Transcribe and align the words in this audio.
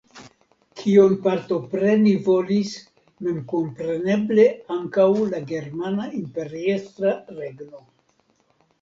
Kion 0.79 1.11
partopreni 1.27 2.13
volis 2.29 2.73
memkompreneble 3.29 4.49
ankaŭ 4.79 5.09
la 5.37 5.45
Germana 5.55 6.11
Imperiestra 6.25 7.17
Regno. 7.41 7.89